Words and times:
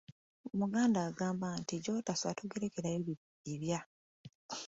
"Omuganda 0.53 0.97
agamba 1.07 1.47
nti, 1.61 1.73
“Gy’otosula 1.83 2.37
togerekerayo 2.37 2.99
bibya”." 3.43 3.79